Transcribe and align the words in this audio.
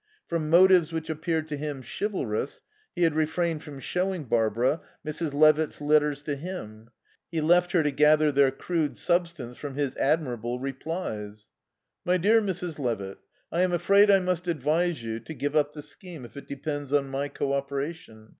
From 0.25 0.49
motives 0.49 0.91
which 0.91 1.11
appeared 1.11 1.47
to 1.49 1.55
him 1.57 1.83
chivalrous 1.83 2.63
he 2.95 3.03
had 3.03 3.13
refrained 3.13 3.61
from 3.61 3.79
showing 3.79 4.23
Barbara 4.23 4.81
Mrs. 5.05 5.31
Levitt's 5.31 5.79
letters 5.79 6.23
to 6.23 6.35
him. 6.35 6.89
He 7.31 7.39
left 7.39 7.71
her 7.73 7.83
to 7.83 7.91
gather 7.91 8.31
their 8.31 8.49
crude 8.49 8.97
substance 8.97 9.57
from 9.57 9.75
his 9.75 9.95
admirable 9.97 10.59
replies. 10.59 11.49
"'MY 12.03 12.17
DEAR 12.17 12.41
MRS. 12.41 12.79
LEVITT: 12.79 13.19
"'I 13.51 13.61
am 13.61 13.73
afraid 13.73 14.09
I 14.09 14.17
must 14.17 14.47
advise 14.47 15.03
you 15.03 15.19
to 15.19 15.35
give 15.35 15.55
up 15.55 15.73
the 15.73 15.83
scheme 15.83 16.25
if 16.25 16.35
it 16.35 16.47
depends 16.47 16.91
on 16.91 17.07
my 17.11 17.27
co 17.27 17.53
operation. 17.53 18.29